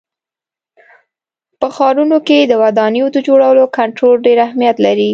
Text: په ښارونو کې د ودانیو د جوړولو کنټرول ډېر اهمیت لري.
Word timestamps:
په 1.59 1.67
ښارونو 1.75 2.17
کې 2.27 2.39
د 2.45 2.53
ودانیو 2.63 3.07
د 3.15 3.17
جوړولو 3.27 3.63
کنټرول 3.77 4.15
ډېر 4.25 4.37
اهمیت 4.47 4.77
لري. 4.85 5.09